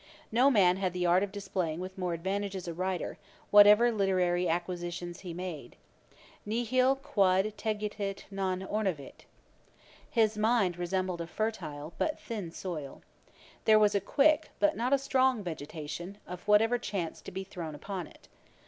No 0.31 0.49
man 0.49 0.77
had 0.77 0.93
the 0.93 1.05
art 1.05 1.21
of 1.21 1.31
displaying 1.31 1.79
with 1.79 1.95
more 1.95 2.15
advantage 2.15 2.55
as 2.55 2.67
a 2.67 2.73
writer, 2.73 3.19
whatever 3.51 3.91
literary 3.91 4.49
acquisitions 4.49 5.19
he 5.19 5.31
made. 5.31 5.75
'Nihil 6.43 6.95
quod 6.95 7.53
tetigit 7.55 8.23
non 8.31 8.61
ornavit'. 8.63 9.25
His 10.09 10.39
mind 10.39 10.79
resembled 10.79 11.21
a 11.21 11.27
fertile, 11.27 11.93
but 11.99 12.19
thin 12.19 12.49
soil. 12.49 13.03
There 13.65 13.77
was 13.77 13.93
a 13.93 14.01
quick, 14.01 14.49
but 14.57 14.75
not 14.75 14.91
a 14.91 14.97
strong 14.97 15.43
vegetation, 15.43 16.17
of 16.25 16.47
whatever 16.47 16.79
chanced 16.79 17.25
to 17.25 17.31
be 17.31 17.43
thrown 17.43 17.75
upon 17.75 18.07
it. 18.07 18.27